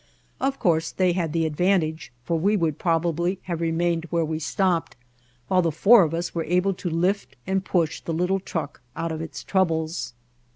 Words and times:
Of 0.39 0.57
course 0.57 0.89
they 0.91 1.11
had 1.13 1.31
the 1.31 1.45
advantage, 1.45 2.11
for 2.23 2.39
we 2.39 2.57
would 2.57 2.79
probably 2.79 3.37
have 3.43 3.61
remained 3.61 4.05
where 4.09 4.25
we 4.25 4.39
stopped, 4.39 4.95
while 5.47 5.61
the 5.61 5.71
four 5.71 6.01
of 6.01 6.15
us 6.15 6.33
were 6.33 6.43
able 6.45 6.73
to 6.73 6.89
lift 6.89 7.35
and 7.45 7.63
push 7.63 8.01
the 8.01 8.11
little 8.13 8.39
truck 8.39 8.81
out 8.95 9.11
of 9.11 9.21
its 9.21 9.43
troubles. 9.43 10.13